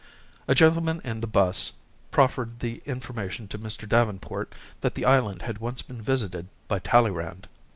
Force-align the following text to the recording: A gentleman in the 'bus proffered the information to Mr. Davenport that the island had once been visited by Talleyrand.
A 0.47 0.55
gentleman 0.55 0.99
in 1.03 1.21
the 1.21 1.27
'bus 1.27 1.73
proffered 2.09 2.57
the 2.59 2.81
information 2.87 3.47
to 3.49 3.59
Mr. 3.59 3.87
Davenport 3.87 4.51
that 4.79 4.95
the 4.95 5.05
island 5.05 5.43
had 5.43 5.59
once 5.59 5.83
been 5.83 6.01
visited 6.01 6.47
by 6.67 6.79
Talleyrand. 6.79 7.47